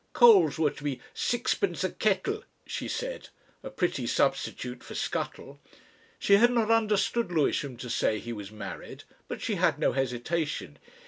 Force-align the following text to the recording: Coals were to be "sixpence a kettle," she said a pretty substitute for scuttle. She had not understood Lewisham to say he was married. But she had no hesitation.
Coals 0.13 0.57
were 0.57 0.71
to 0.71 0.83
be 0.83 0.99
"sixpence 1.13 1.83
a 1.83 1.91
kettle," 1.91 2.43
she 2.65 2.87
said 2.87 3.29
a 3.61 3.69
pretty 3.69 4.07
substitute 4.07 4.81
for 4.83 4.95
scuttle. 4.95 5.59
She 6.17 6.37
had 6.37 6.49
not 6.49 6.71
understood 6.71 7.31
Lewisham 7.31 7.77
to 7.77 7.87
say 7.87 8.17
he 8.17 8.33
was 8.33 8.51
married. 8.51 9.03
But 9.27 9.43
she 9.43 9.57
had 9.61 9.77
no 9.77 9.91
hesitation. 9.91 10.79